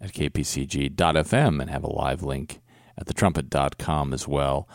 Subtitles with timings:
[0.00, 2.60] at kpcg.fm and have a live link
[2.96, 4.68] at thetrumpet.com as well.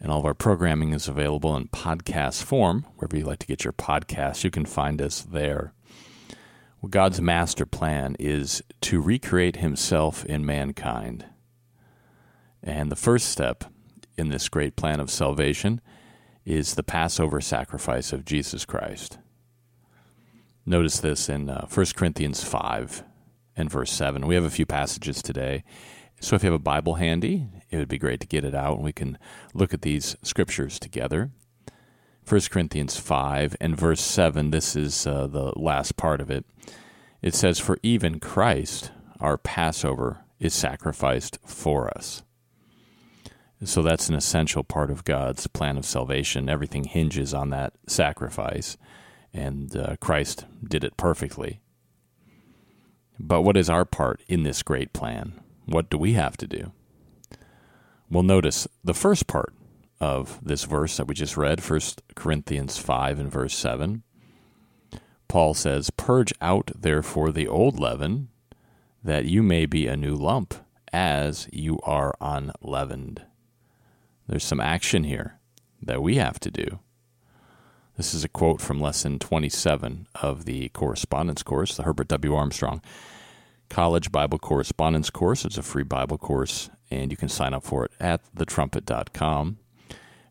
[0.00, 2.86] And all of our programming is available in podcast form.
[2.96, 5.74] Wherever you like to get your podcasts, you can find us there.
[6.80, 11.26] Well, God's master plan is to recreate himself in mankind.
[12.62, 13.64] And the first step
[14.16, 15.80] in this great plan of salvation
[16.46, 19.18] is the Passover sacrifice of Jesus Christ.
[20.64, 23.04] Notice this in uh, 1 Corinthians 5
[23.60, 24.26] and verse 7.
[24.26, 25.64] We have a few passages today.
[26.20, 28.76] So if you have a Bible handy, it would be great to get it out
[28.76, 29.18] and we can
[29.54, 31.30] look at these scriptures together.
[32.28, 36.44] 1 Corinthians 5 and verse 7, this is uh, the last part of it.
[37.22, 42.22] It says, For even Christ, our Passover, is sacrificed for us.
[43.64, 46.48] So that's an essential part of God's plan of salvation.
[46.48, 48.78] Everything hinges on that sacrifice,
[49.34, 51.60] and uh, Christ did it perfectly.
[53.22, 55.38] But what is our part in this great plan?
[55.66, 56.72] What do we have to do?
[58.10, 59.52] Well, notice the first part
[60.00, 61.80] of this verse that we just read, 1
[62.16, 64.02] Corinthians 5 and verse 7.
[65.28, 68.30] Paul says, Purge out therefore the old leaven,
[69.04, 70.54] that you may be a new lump,
[70.90, 73.22] as you are unleavened.
[74.26, 75.38] There's some action here
[75.82, 76.80] that we have to do.
[77.96, 82.34] This is a quote from lesson 27 of the correspondence course, the Herbert W.
[82.34, 82.80] Armstrong
[83.68, 85.44] College Bible Correspondence Course.
[85.44, 89.58] It's a free Bible course, and you can sign up for it at thetrumpet.com.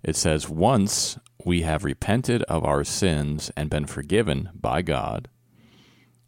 [0.04, 5.28] It says, Once we have repented of our sins and been forgiven by God,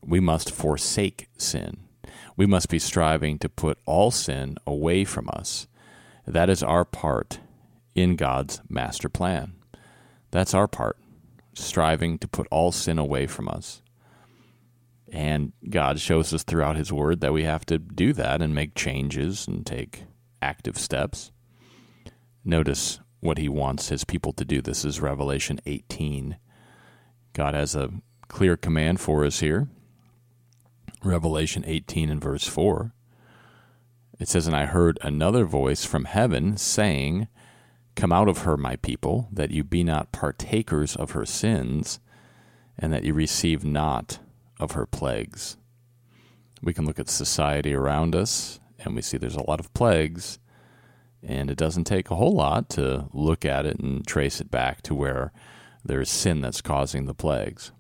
[0.06, 1.86] we must forsake sin.
[2.38, 5.68] We must be striving to put all sin away from us.
[6.28, 7.40] That is our part
[7.96, 9.54] in God's master plan.
[10.32, 10.98] That's our part
[11.54, 13.82] striving to put all sin away from us.
[15.12, 18.76] And God shows us throughout His Word that we have to do that and make
[18.76, 20.06] changes and take
[20.42, 21.32] active steps.
[22.46, 24.62] Notice what He wants His people to do.
[24.62, 26.38] This is Revelation 18.
[27.34, 27.92] God has a
[28.30, 29.68] clear command for us here.
[31.04, 32.94] Revelation 18 and verse 4.
[34.20, 37.28] It says, And I heard another voice from heaven saying,
[38.02, 42.00] Come out of her, my people, that you be not partakers of her sins,
[42.76, 44.18] and that you receive not
[44.60, 45.56] of her plagues.
[46.64, 50.40] We can look at society around us, and we see there's a lot of plagues,
[51.22, 54.82] and it doesn't take a whole lot to look at it and trace it back
[54.82, 55.32] to where
[55.86, 57.72] there's sin that's causing the plagues.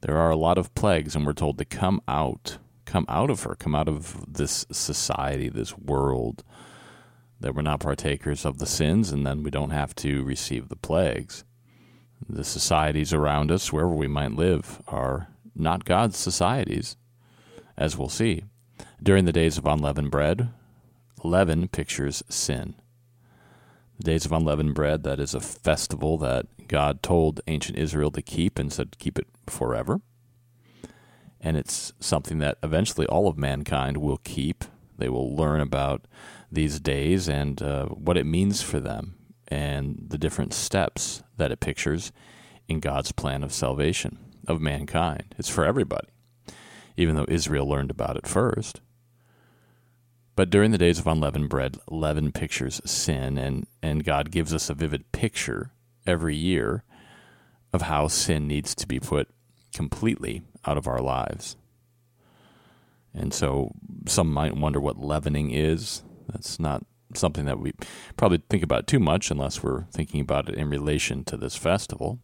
[0.00, 2.56] There are a lot of plagues, and we're told to come out,
[2.86, 6.42] come out of her, come out of this society, this world
[7.40, 10.76] that we're not partakers of the sins, and then we don't have to receive the
[10.76, 11.44] plagues.
[12.28, 16.96] The societies around us, wherever we might live, are not God's societies,
[17.76, 18.44] as we'll see.
[19.02, 20.48] During the days of unleavened bread,
[21.22, 22.74] leaven pictures sin.
[23.98, 28.22] The days of unleavened bread, that is a festival that God told ancient Israel to
[28.22, 30.00] keep and said, keep it forever.
[31.40, 34.64] And it's something that eventually all of mankind will keep.
[34.96, 36.06] They will learn about
[36.54, 39.16] these days and uh, what it means for them
[39.48, 42.12] and the different steps that it pictures
[42.68, 45.34] in God's plan of salvation of mankind.
[45.38, 46.08] It's for everybody,
[46.96, 48.80] even though Israel learned about it first.
[50.36, 54.68] But during the days of unleavened bread, leaven pictures sin, and, and God gives us
[54.68, 55.70] a vivid picture
[56.06, 56.82] every year
[57.72, 59.28] of how sin needs to be put
[59.72, 61.56] completely out of our lives.
[63.12, 63.72] And so
[64.06, 66.02] some might wonder what leavening is.
[66.28, 66.84] That's not
[67.14, 67.72] something that we
[68.16, 72.18] probably think about too much unless we're thinking about it in relation to this festival.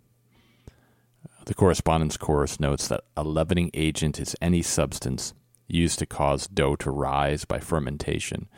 [1.46, 5.34] The correspondence course notes that a leavening agent is any substance
[5.66, 8.48] used to cause dough to rise by fermentation.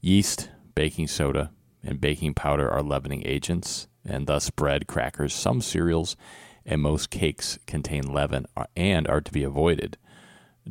[0.00, 1.50] Yeast, baking soda,
[1.82, 6.16] and baking powder are leavening agents, and thus bread, crackers, some cereals,
[6.64, 9.98] and most cakes contain leaven uh, and are to be avoided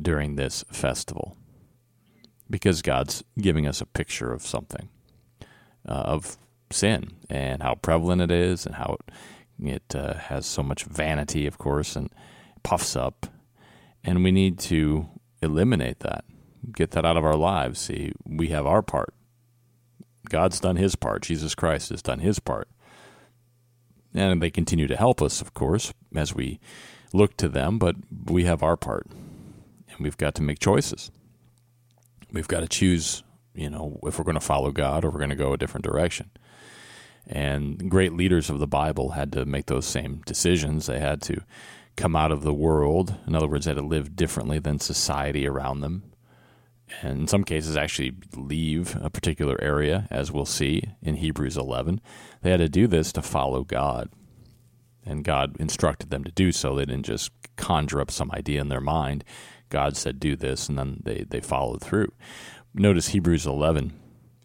[0.00, 1.36] during this festival
[2.48, 4.88] because God's giving us a picture of something,
[5.88, 6.36] uh, of
[6.70, 9.14] sin and how prevalent it is and how it,
[9.66, 12.10] it uh, has so much vanity, of course, and
[12.62, 13.26] puffs up.
[14.02, 15.08] And we need to
[15.40, 16.24] eliminate that.
[16.74, 17.80] get that out of our lives.
[17.80, 19.14] See, we have our part.
[20.28, 21.22] God's done his part.
[21.22, 22.68] Jesus Christ has done his part.
[24.14, 26.60] And they continue to help us, of course, as we
[27.12, 27.96] look to them, but
[28.26, 29.06] we have our part.
[29.10, 31.10] And we've got to make choices.
[32.34, 33.22] We've got to choose,
[33.54, 35.84] you know, if we're going to follow God or we're going to go a different
[35.84, 36.30] direction.
[37.26, 40.86] And great leaders of the Bible had to make those same decisions.
[40.86, 41.42] They had to
[41.96, 43.14] come out of the world.
[43.26, 46.02] In other words, they had to live differently than society around them.
[47.00, 52.00] And in some cases, actually leave a particular area, as we'll see in Hebrews 11.
[52.42, 54.10] They had to do this to follow God.
[55.06, 56.74] And God instructed them to do so.
[56.74, 59.24] They didn't just conjure up some idea in their mind.
[59.74, 62.12] God said, do this, and then they, they followed through.
[62.72, 63.92] Notice Hebrews 11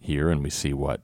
[0.01, 1.01] here, and we see what,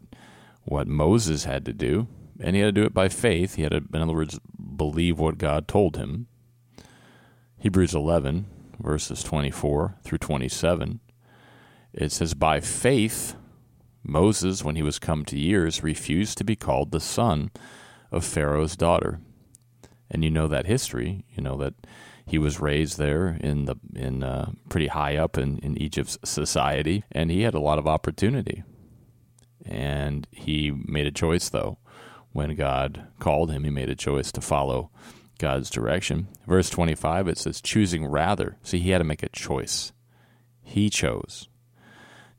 [0.64, 2.08] what Moses had to do.
[2.40, 3.54] And he had to do it by faith.
[3.54, 4.40] He had to, in other words,
[4.76, 6.26] believe what God told him.
[7.60, 8.48] Hebrews 11,
[8.80, 11.02] verses 24 through 27,
[11.94, 13.36] it says, By faith,
[14.02, 17.52] Moses, when he was come to years, refused to be called the son
[18.12, 19.20] of Pharaoh's daughter.
[20.10, 21.26] And you know that history.
[21.30, 21.76] You know that
[22.26, 27.04] he was raised there in the in uh, pretty high up in, in Egypt's society,
[27.12, 28.64] and he had a lot of opportunity.
[29.66, 31.78] And he made a choice, though,
[32.32, 33.64] when God called him.
[33.64, 34.92] He made a choice to follow
[35.40, 36.28] God's direction.
[36.48, 38.58] Verse 25, it says, choosing rather.
[38.62, 39.92] See, he had to make a choice.
[40.62, 41.48] He chose.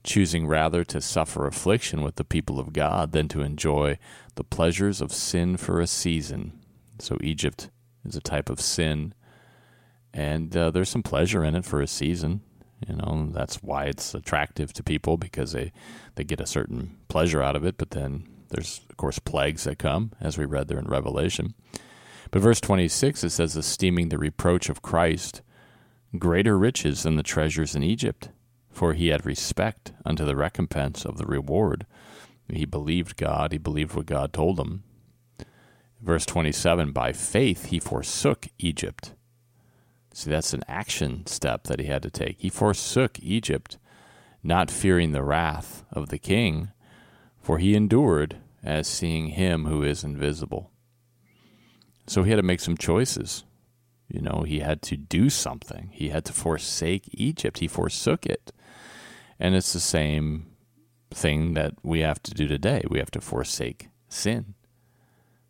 [0.05, 3.99] Choosing rather to suffer affliction with the people of God than to enjoy
[4.37, 6.61] the pleasures of sin for a season.
[7.01, 7.71] So, Egypt
[8.05, 9.15] is a type of sin,
[10.17, 12.41] and uh, there's some pleasure in it for a season.
[12.89, 15.73] You know, that's why it's attractive to people because they,
[16.15, 17.77] they get a certain pleasure out of it.
[17.77, 21.55] But then there's, of course, plagues that come, as we read there in Revelation.
[22.31, 25.43] But verse 26, it says, esteeming the reproach of Christ
[26.19, 28.31] greater riches than the treasures in Egypt,
[28.71, 31.85] for he had respect unto the recompense of the reward.
[32.51, 34.83] He believed God, he believed what God told him.
[36.01, 39.13] Verse 27, by faith he forsook Egypt.
[40.17, 42.37] See, that's an action step that he had to take.
[42.39, 43.77] He forsook Egypt,
[44.43, 46.71] not fearing the wrath of the king,
[47.39, 50.71] for he endured as seeing him who is invisible.
[52.07, 53.45] So he had to make some choices.
[54.09, 55.91] You know, he had to do something.
[55.93, 57.59] He had to forsake Egypt.
[57.59, 58.53] He forsook it.
[59.39, 60.47] And it's the same
[61.11, 62.85] thing that we have to do today.
[62.89, 64.55] We have to forsake sin.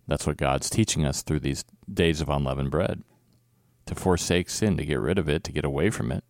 [0.08, 3.04] That's what God's teaching us through these days of unleavened bread
[3.86, 6.24] to forsake sin, to get rid of it, to get away from it.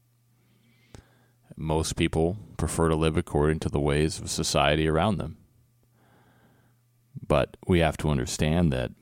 [1.56, 5.38] Most people prefer to live according to the ways of society around them.
[7.26, 8.92] But we have to understand that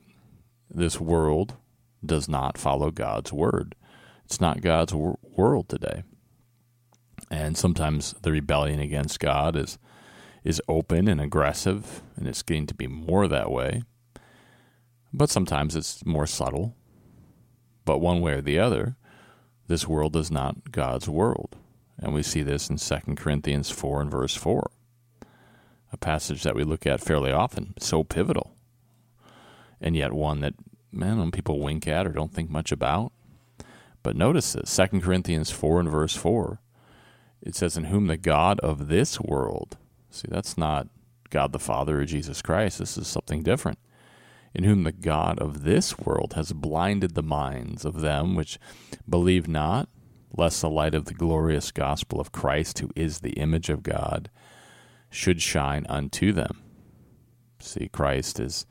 [0.69, 1.55] this world
[2.03, 3.75] does not follow God's word.
[4.23, 6.03] It's not God's wor- world today.
[7.29, 9.77] And sometimes the rebellion against God is
[10.43, 13.81] is open and aggressive, and it's getting to be more that way.
[15.11, 16.75] But sometimes it's more subtle.
[17.85, 18.97] But one way or the other,
[19.67, 21.55] this world is not God's world.
[21.97, 24.69] And we see this in 2 Corinthians 4 and verse 4,
[25.93, 28.55] a passage that we look at fairly often, so pivotal
[29.81, 30.55] and yet one that
[30.91, 33.11] man people wink at or don't think much about.
[34.03, 36.59] But notice this, 2 Corinthians 4 and verse 4.
[37.41, 39.77] It says, In whom the God of this world,
[40.09, 40.87] see, that's not
[41.29, 42.79] God the Father or Jesus Christ.
[42.79, 43.79] This is something different.
[44.55, 48.57] In whom the God of this world has blinded the minds of them which
[49.07, 49.89] believe not,
[50.33, 54.29] lest the light of the glorious gospel of Christ, who is the image of God,
[55.09, 56.63] should shine unto them.
[57.59, 58.65] See, Christ is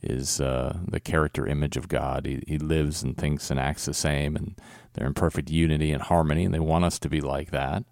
[0.00, 2.24] is uh, the character image of God.
[2.24, 4.54] He, he lives and thinks and acts the same, and
[4.92, 7.84] they're in perfect unity and harmony, and they want us to be like that.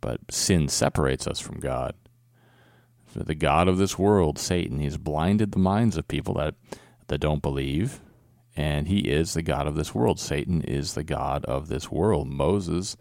[0.00, 1.94] But sin separates us from God.
[3.14, 6.54] The God of this world, Satan, he's blinded the minds of people that,
[7.06, 8.00] that don't believe,
[8.56, 10.18] and he is the God of this world.
[10.18, 12.28] Satan is the God of this world.
[12.28, 12.96] Moses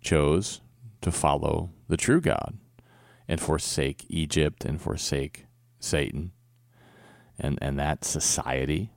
[0.00, 0.60] chose
[1.00, 2.58] to follow the true God
[3.28, 5.46] and forsake Egypt and forsake
[5.78, 6.32] Satan
[7.38, 8.90] and, and that society.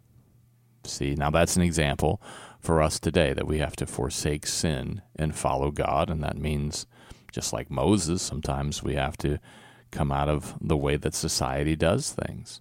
[0.84, 2.22] See, now that's an example
[2.60, 6.10] for us today that we have to forsake sin and follow God.
[6.10, 6.86] And that means,
[7.32, 9.40] just like Moses, sometimes we have to
[9.94, 12.60] come out of the way that society does things.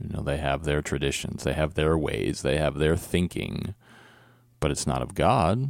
[0.00, 3.74] You know, they have their traditions, they have their ways, they have their thinking,
[4.60, 5.68] but it's not of God.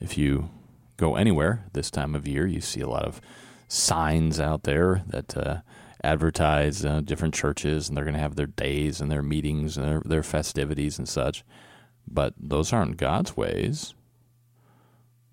[0.00, 0.50] If you
[0.96, 3.20] go anywhere this time of year, you see a lot of
[3.68, 5.58] signs out there that uh,
[6.02, 9.86] advertise uh, different churches and they're going to have their days and their meetings and
[9.86, 11.44] their, their festivities and such.
[12.06, 13.94] But those aren't God's ways.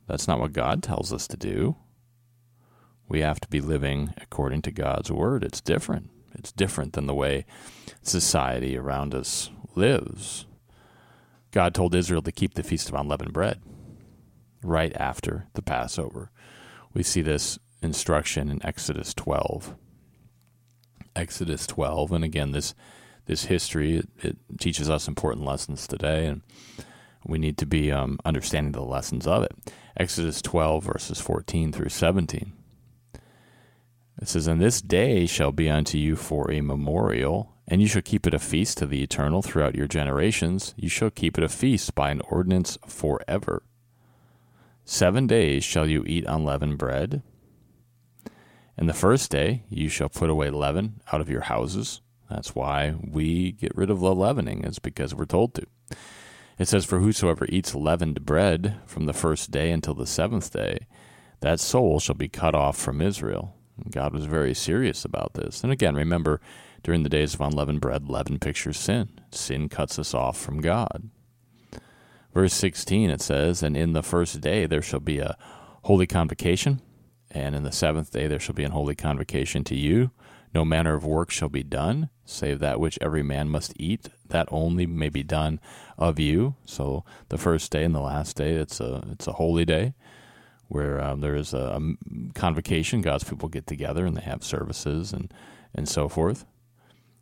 [0.08, 1.76] That's not what God tells us to do.
[3.12, 5.44] We have to be living according to God's word.
[5.44, 6.10] It's different.
[6.34, 7.44] It's different than the way
[8.02, 10.46] society around us lives.
[11.52, 13.62] God told Israel to keep the Feast of Unleavened Bread
[14.64, 16.32] right after the Passover.
[16.94, 19.76] We see this instruction in Exodus 12.
[21.14, 22.74] Exodus 12, and again, this
[23.26, 26.44] this history it, it teaches us important lessons today, and
[27.26, 29.52] we need to be um, understanding the lessons of it.
[29.98, 32.54] Exodus 12, verses 14 through 17.
[34.22, 38.04] It says, And this day shall be unto you for a memorial, and you shall
[38.04, 40.76] keep it a feast to the eternal throughout your generations.
[40.78, 43.64] You shall keep it a feast by an ordinance forever.
[44.86, 47.24] Seven days shall you eat unleavened bread.
[48.78, 52.02] And the first day you shall put away leaven out of your houses.
[52.30, 55.66] That's why we get rid of the leavening, is because we're told to.
[56.60, 60.86] It says, For whosoever eats leavened bread from the first day until the seventh day,
[61.40, 63.56] that soul shall be cut off from Israel.
[63.90, 65.64] God was very serious about this.
[65.64, 66.42] And again, remember,
[66.84, 69.10] during the days of unleavened bread, leaven pictures sin.
[69.32, 71.10] Sin cuts us off from God.
[72.34, 75.38] Verse 16, it says, And in the first day there shall be a
[75.84, 76.82] holy convocation,
[77.30, 80.12] and in the seventh day there shall be an holy convocation to you.
[80.54, 84.50] No manner of work shall be done, save that which every man must eat, that
[84.52, 85.60] only may be done
[85.98, 86.56] of you.
[86.66, 89.94] So the first day and the last day, it's a it's a holy day
[90.72, 93.02] where um, there is a, a, convocation.
[93.02, 95.34] God's people get together and they have services and
[95.76, 96.46] and so forth.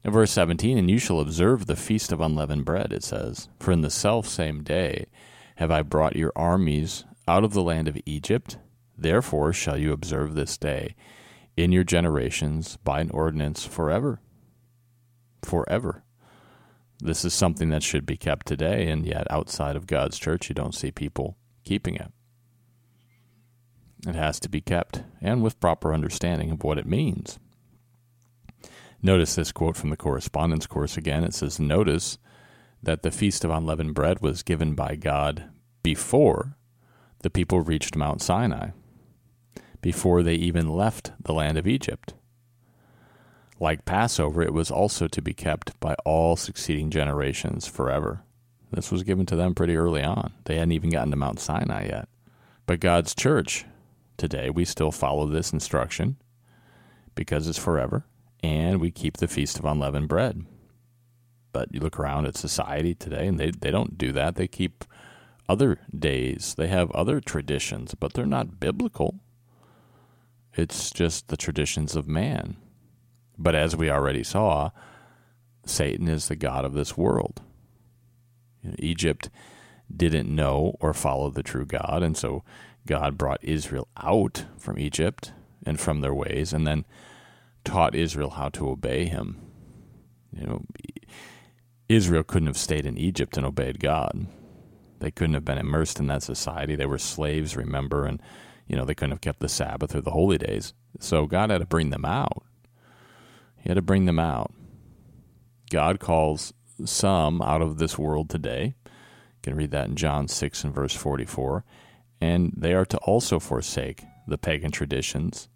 [0.04, 3.72] In verse 17, and you shall observe the feast of unleavened bread, it says, For
[3.72, 5.08] in the self same day
[5.56, 8.58] have I brought your armies out of the land of Egypt.
[8.98, 10.96] Therefore shall you observe this day
[11.58, 14.22] in your generations by an ordinance forever.
[15.42, 16.04] Forever.
[17.00, 20.56] This is something that should be kept today, and yet outside of God's church, you
[20.56, 22.12] don't see people keeping it.
[24.08, 27.40] It has to be kept, and with proper understanding of what it means.
[29.02, 31.24] Notice this quote from the correspondence course again.
[31.24, 32.18] It says, Notice
[32.82, 35.46] that the Feast of Unleavened Bread was given by God
[35.84, 36.56] before
[37.20, 38.70] the people reached Mount Sinai
[39.82, 42.14] before they even left the land of Egypt.
[43.60, 48.24] Like Passover, it was also to be kept by all succeeding generations forever.
[48.72, 50.34] This was given to them pretty early on.
[50.46, 52.08] They hadn't even gotten to Mount Sinai yet.
[52.66, 53.66] But God's church,
[54.20, 56.18] today, we still follow this instruction
[57.16, 58.06] because it's forever,
[58.44, 60.46] and we keep the Feast of Unleavened Bread.
[61.52, 64.36] But you look around at society today, and they, they don't do that.
[64.36, 64.86] They keep
[65.48, 69.20] other days, they have other traditions, but they're not biblical.
[70.54, 72.58] It's just the traditions of man.
[73.36, 74.70] But as we already saw,
[75.66, 77.42] Satan is the God of this world.
[78.78, 79.30] Egypt
[79.96, 82.44] didn't know or follow the true God, and so
[82.86, 85.34] God brought Israel out from Egypt
[85.66, 86.86] and from their ways, and then
[87.64, 89.42] taught Israel how to obey him.
[90.32, 90.66] You know,
[91.88, 94.28] Israel couldn't have stayed in Egypt and obeyed God.
[95.00, 96.76] They couldn't have been immersed in that society.
[96.76, 98.22] They were slaves, remember, and
[98.68, 100.74] you know, they couldn't have kept the Sabbath or the holy days.
[101.00, 102.44] So God had to bring them out.
[103.58, 104.54] He had to bring them out.
[105.72, 106.54] God calls
[106.86, 108.76] some out of this world today.
[108.86, 111.66] You can read that in John 6 and verse 44.
[112.22, 115.50] And they are to also forsake the pagan traditions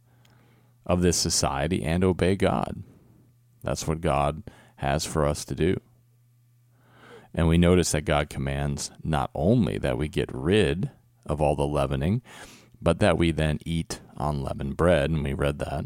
[0.85, 2.83] of this society and obey God.
[3.63, 4.43] That's what God
[4.77, 5.79] has for us to do.
[7.33, 10.91] And we notice that God commands not only that we get rid
[11.25, 12.21] of all the leavening,
[12.81, 15.85] but that we then eat unleavened bread, and we read that.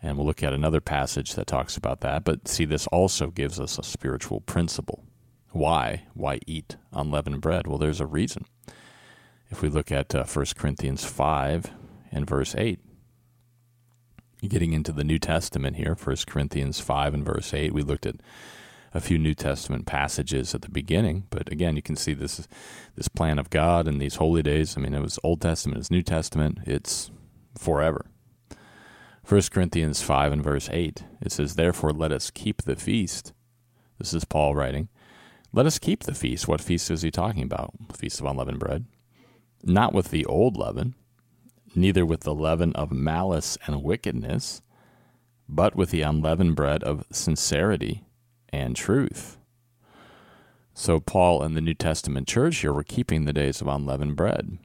[0.00, 2.24] And we'll look at another passage that talks about that.
[2.24, 5.04] But see, this also gives us a spiritual principle.
[5.50, 6.04] Why?
[6.14, 7.66] Why eat unleavened bread?
[7.66, 8.44] Well, there's a reason.
[9.50, 11.72] If we look at uh, 1 Corinthians 5
[12.12, 12.80] and verse 8,
[14.46, 18.16] getting into the New Testament here, 1 Corinthians 5 and verse 8, we looked at
[18.94, 22.48] a few New Testament passages at the beginning, but again, you can see this
[22.94, 24.76] this plan of God and these holy days.
[24.76, 27.10] I mean, it was Old Testament, it's New Testament, it's
[27.56, 28.06] forever.
[29.28, 33.34] 1 Corinthians 5 and verse 8, it says, Therefore let us keep the feast.
[33.98, 34.88] This is Paul writing.
[35.52, 36.48] Let us keep the feast.
[36.48, 37.72] What feast is he talking about?
[37.88, 38.86] The feast of unleavened bread.
[39.62, 40.94] Not with the old leaven,
[41.74, 44.62] neither with the leaven of malice and wickedness,
[45.48, 48.04] but with the unleavened bread of sincerity
[48.50, 49.38] and truth.
[50.74, 54.58] So, Paul and the New Testament church here were keeping the days of unleavened bread.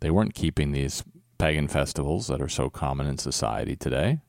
[0.00, 1.04] They weren't keeping these
[1.36, 4.20] pagan festivals that are so common in society today.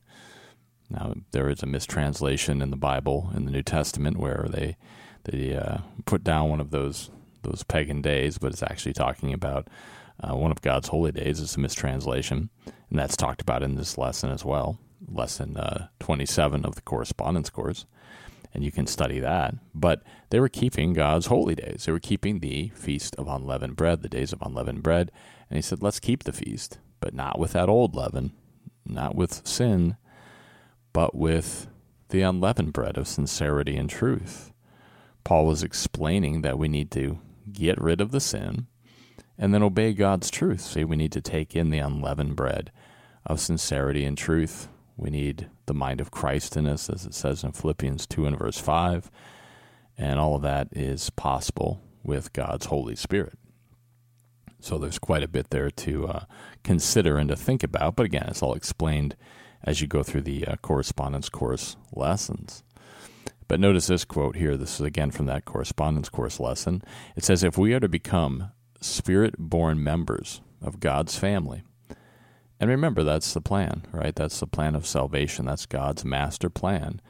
[0.89, 4.77] Now, there is a mistranslation in the Bible in the New Testament where they
[5.23, 7.09] they uh, put down one of those
[7.45, 9.67] those pagan days, but it's actually talking about
[10.21, 11.41] uh, one of God's holy days.
[11.41, 12.49] It's a mistranslation,
[12.89, 17.49] and that's talked about in this lesson as well, lesson uh, 27 of the correspondence
[17.49, 17.85] course.
[18.53, 19.55] And you can study that.
[19.73, 21.83] But they were keeping God's holy days.
[21.85, 25.11] They were keeping the feast of unleavened bread, the days of unleavened bread.
[25.49, 28.31] And he said, let's keep the feast, but not with that old leaven,
[28.85, 29.97] not with sin,
[30.93, 31.67] but with
[32.09, 34.53] the unleavened bread of sincerity and truth.
[35.25, 37.19] Paul was explaining that we need to
[37.51, 38.67] get rid of the sin
[39.37, 40.61] and then obey God's truth.
[40.61, 42.71] See, we need to take in the unleavened bread
[43.25, 44.67] of sincerity and truth.
[44.97, 48.37] We need the mind of Christ in us, as it says in Philippians 2 and
[48.37, 49.11] verse 5.
[49.97, 53.37] And all of that is possible with God's Holy Spirit.
[54.59, 56.25] So there's quite a bit there to uh,
[56.63, 57.95] consider and to think about.
[57.95, 59.15] But again, it's all explained
[59.63, 62.63] as you go through the uh, correspondence course lessons.
[63.47, 64.57] But notice this quote here.
[64.57, 66.81] This is again from that correspondence course lesson.
[67.15, 71.63] It says, If we are to become spirit born members of God's family,
[72.59, 74.15] and remember, that's the plan, right?
[74.15, 75.45] That's the plan of salvation.
[75.45, 77.01] That's God's master plan.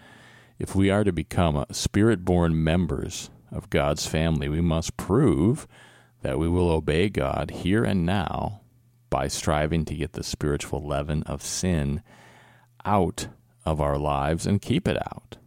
[0.57, 5.67] If we are to become spirit born members of God's family, we must prove
[6.21, 8.61] that we will obey God here and now
[9.09, 12.01] by striving to get the spiritual leaven of sin
[12.83, 13.27] out
[13.65, 15.37] of our lives and keep it out.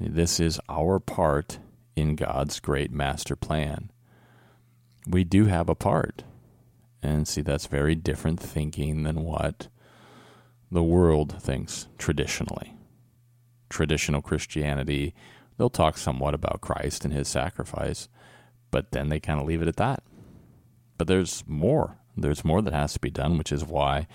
[0.00, 1.58] This is our part
[1.94, 3.90] in God's great master plan.
[5.06, 6.24] We do have a part.
[7.02, 9.68] And see, that's very different thinking than what
[10.70, 12.74] the world thinks traditionally.
[13.68, 15.14] Traditional Christianity,
[15.56, 18.08] they'll talk somewhat about Christ and his sacrifice,
[18.70, 20.02] but then they kind of leave it at that.
[20.96, 21.98] But there's more.
[22.16, 24.06] There's more that has to be done, which is why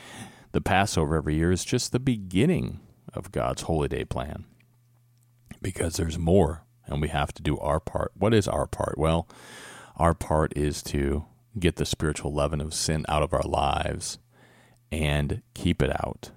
[0.52, 2.80] the Passover every year is just the beginning
[3.14, 4.46] of God's holy day plan
[5.62, 8.12] because there's more and we have to do our part.
[8.16, 8.98] What is our part?
[8.98, 9.28] Well,
[9.96, 11.26] our part is to
[11.60, 14.20] get the spiritual leaven of sin out of our lives
[14.92, 16.32] and keep it out.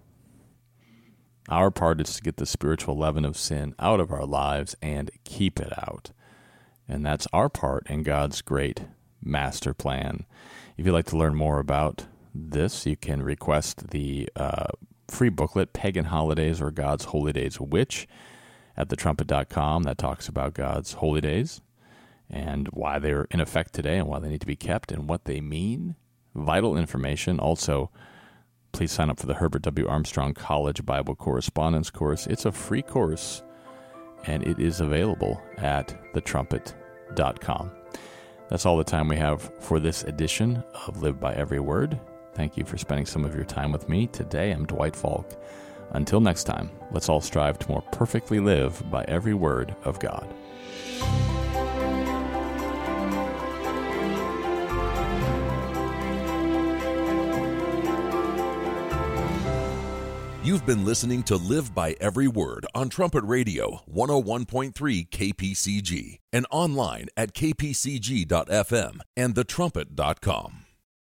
[1.48, 5.10] Our part is to get the spiritual leaven of sin out of our lives and
[5.24, 6.12] keep it out.
[6.88, 8.82] And that's our part in God's great
[9.22, 10.26] master plan.
[10.76, 14.68] If you'd like to learn more about this, you can request the uh,
[15.08, 18.06] free booklet, Pagan Holidays or God's Holy Days Which,
[18.76, 21.60] at thetrumpet.com that talks about God's holy days
[22.28, 25.24] and why they're in effect today and why they need to be kept and what
[25.24, 25.96] they mean.
[26.34, 27.40] Vital information.
[27.40, 27.90] Also,
[28.72, 29.88] please sign up for the Herbert W.
[29.88, 32.26] Armstrong College Bible Correspondence course.
[32.26, 33.42] It's a free course
[34.26, 37.70] and it is available at thetrumpet.com.
[38.48, 41.98] That's all the time we have for this edition of Live by Every Word.
[42.34, 44.06] Thank you for spending some of your time with me.
[44.08, 45.40] Today, I'm Dwight Falk.
[45.90, 50.32] Until next time, let's all strive to more perfectly live by every word of God.
[60.42, 67.06] You've been listening to Live by Every Word on Trumpet Radio 101.3 KPCG and online
[67.14, 70.59] at kpcg.fm and thetrumpet.com.